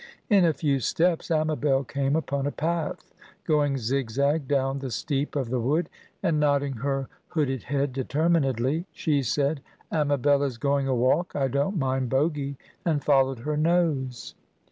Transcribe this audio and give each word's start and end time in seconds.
In 0.31 0.45
a 0.45 0.51
few 0.51 0.79
steps, 0.79 1.29
Amabel 1.29 1.83
came 1.83 2.15
upon 2.15 2.47
a 2.47 2.51
path 2.51 3.13
going 3.45 3.77
zig 3.77 4.09
zag 4.09 4.47
down 4.47 4.79
the 4.79 4.89
steep 4.89 5.35
of 5.35 5.51
the 5.51 5.59
wood, 5.59 5.89
and, 6.23 6.39
nodding 6.39 6.73
her 6.77 7.07
hooded 7.27 7.61
head 7.61 7.93
determinedly, 7.93 8.87
she 8.91 9.21
said, 9.21 9.61
"Amabel 9.91 10.41
is 10.41 10.57
going 10.57 10.87
a 10.87 10.95
walk. 10.95 11.35
I 11.35 11.49
don't 11.49 11.77
mind 11.77 12.09
Bogy," 12.09 12.55
and 12.83 13.03
followed 13.03 13.41
her 13.45 13.55
nose. 13.55 14.33